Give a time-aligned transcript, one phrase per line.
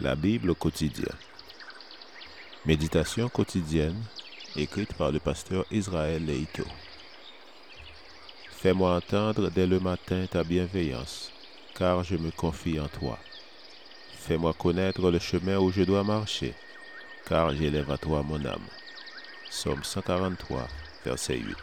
[0.00, 1.12] La Bible quotidienne.
[2.64, 4.02] Méditation quotidienne
[4.56, 6.64] écrite par le pasteur Israël Leito.
[8.50, 11.30] Fais-moi entendre dès le matin ta bienveillance,
[11.74, 13.18] car je me confie en toi.
[14.16, 16.54] Fais-moi connaître le chemin où je dois marcher,
[17.28, 18.68] car j'élève à toi mon âme.
[19.50, 20.66] Somme 143,
[21.04, 21.56] verset 8.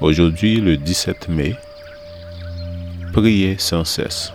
[0.00, 1.56] Aujourd'hui, le 17 mai,
[3.12, 4.32] priez sans cesse.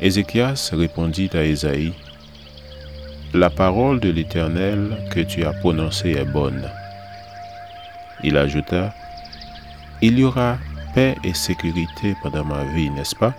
[0.00, 1.94] Ézéchias répondit à Ésaïe,
[3.32, 6.70] La parole de l'Éternel que tu as prononcée est bonne.
[8.22, 8.94] Il ajouta,
[10.02, 10.58] Il y aura
[10.94, 13.34] paix et sécurité pendant ma vie, n'est-ce pas?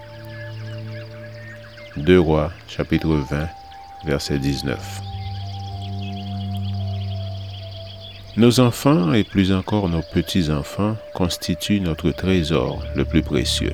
[1.97, 3.47] 2 Rois, chapitre 20,
[4.05, 5.06] verset 19.
[8.37, 13.73] Nos enfants et plus encore nos petits-enfants constituent notre trésor le plus précieux.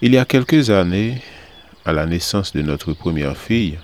[0.00, 1.22] Il y a quelques années,
[1.84, 3.78] à la naissance de notre première fille,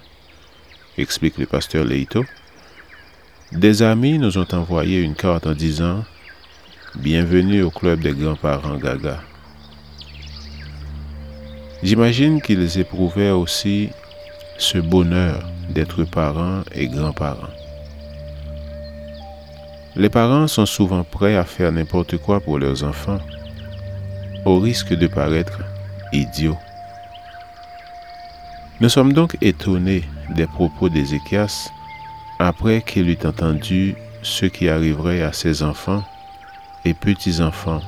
[0.97, 2.25] explique le pasteur Leito,
[3.53, 6.05] des amis nous ont envoyé une carte en disant
[6.97, 9.21] Bienvenue au club des grands-parents Gaga.
[11.85, 13.91] J'imagine qu'ils éprouvaient aussi
[14.59, 17.68] ce bonheur d'être parents et grands-parents.
[19.97, 23.19] Les parents sont souvent prêts à faire n'importe quoi pour leurs enfants,
[24.45, 25.61] au risque de paraître
[26.13, 26.59] idiots.
[28.81, 31.69] Nous sommes donc étonnés des propos d'Ézéchias
[32.39, 36.05] après qu'il eut entendu ce qui arriverait à ses enfants
[36.85, 37.83] et petits-enfants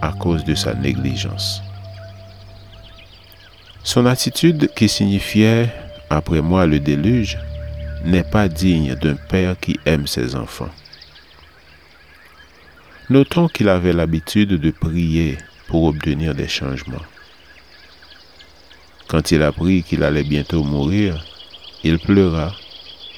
[0.00, 1.62] à cause de sa négligence.
[3.82, 5.64] Son attitude qui signifiait⁇
[6.08, 7.36] Après moi le déluge⁇
[8.08, 10.70] n'est pas digne d'un père qui aime ses enfants.
[13.12, 15.36] Notons qu'il avait l'habitude de prier
[15.68, 17.06] pour obtenir des changements.
[19.06, 21.22] Quand il apprit qu'il allait bientôt mourir,
[21.84, 22.54] il pleura,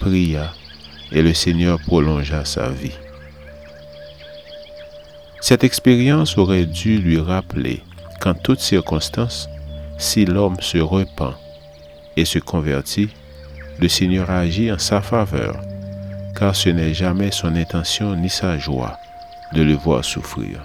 [0.00, 0.52] pria,
[1.12, 2.98] et le Seigneur prolongea sa vie.
[5.40, 7.80] Cette expérience aurait dû lui rappeler
[8.20, 9.48] qu'en toutes circonstances,
[9.96, 11.36] si l'homme se repent
[12.16, 13.10] et se convertit,
[13.78, 15.54] le Seigneur agit en sa faveur,
[16.36, 18.98] car ce n'est jamais son intention ni sa joie
[19.54, 20.62] de le voir souffrir.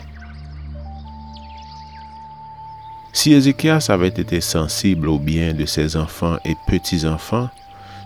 [3.13, 7.49] Si Ézéchias avait été sensible au bien de ses enfants et petits-enfants,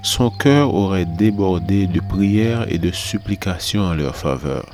[0.01, 4.65] son cœur aurait débordé de prières et de supplications en leur faveur.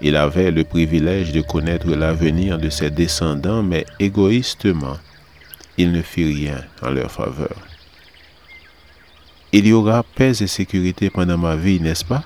[0.00, 4.98] Il avait le privilège de connaître l'avenir de ses descendants, mais égoïstement,
[5.78, 7.56] il ne fit rien en leur faveur.
[9.52, 12.24] Il y aura paix et sécurité pendant ma vie, n'est-ce pas?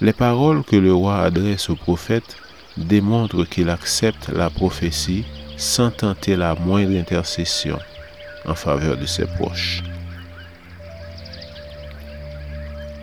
[0.00, 2.36] Les paroles que le roi adresse au prophète
[2.76, 5.24] démontrent qu'il accepte la prophétie
[5.56, 7.78] sans tenter la moindre intercession
[8.46, 9.82] en faveur de ses proches.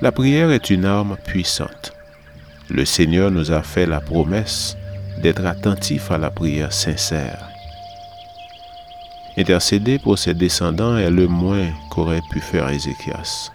[0.02, 1.94] La prière est une arme puissante.
[2.70, 4.78] Le Seigneur nous a fait la promesse
[5.22, 7.50] d'être attentif à la prière sincère.
[9.38, 13.52] Intercéder pour ses descendants est le moins qu'aurait pu faire Ézéchias.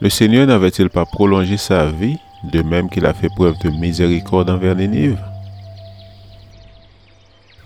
[0.00, 4.48] Le Seigneur n'avait-il pas prolongé sa vie, de même qu'il a fait preuve de miséricorde
[4.48, 5.18] envers Nénive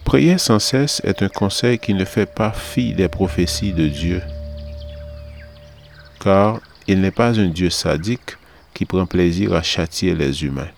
[0.04, 4.22] Prier sans cesse est un conseil qui ne fait pas fi des prophéties de Dieu,
[6.20, 8.38] car il n'est pas un Dieu sadique
[8.72, 10.70] qui prend plaisir à châtier les humains.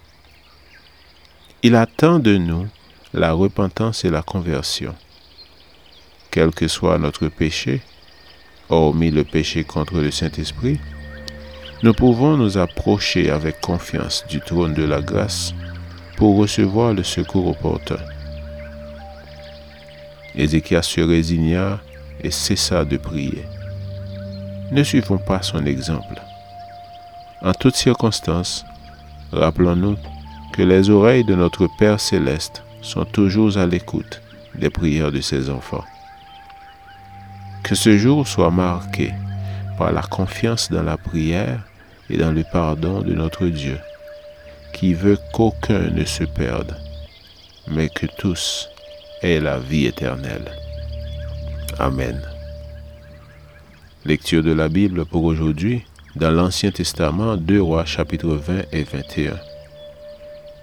[1.62, 2.66] Il attend de nous
[3.12, 4.94] la repentance et la conversion.
[6.32, 7.80] Quel que soit notre péché,
[8.68, 10.80] hormis le péché contre le Saint-Esprit,
[11.84, 15.52] nous pouvons nous approcher avec confiance du trône de la grâce
[16.16, 17.98] pour recevoir le secours opportun.
[20.34, 21.80] Ézéchias se résigna
[22.22, 23.44] et cessa de prier.
[24.72, 26.22] Ne suivons pas son exemple.
[27.42, 28.64] En toutes circonstances,
[29.30, 29.98] rappelons-nous
[30.54, 34.22] que les oreilles de notre Père céleste sont toujours à l'écoute
[34.54, 35.84] des prières de ses enfants.
[37.62, 39.12] Que ce jour soit marqué
[39.76, 41.60] par la confiance dans la prière
[42.10, 43.78] et dans le pardon de notre Dieu,
[44.72, 46.76] qui veut qu'aucun ne se perde,
[47.68, 48.68] mais que tous
[49.22, 50.50] aient la vie éternelle.
[51.78, 52.20] Amen.
[54.04, 55.84] Lecture de la Bible pour aujourd'hui
[56.16, 59.36] dans l'Ancien Testament, 2 Rois chapitre 20 et 21.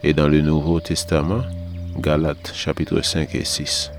[0.04, 1.42] Et dans le Nouveau Testament,
[1.98, 3.92] Galates chapitre 5 et 6.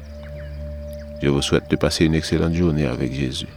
[1.22, 3.48] Je vous souhaite de passer une excellente journée avec Jésus.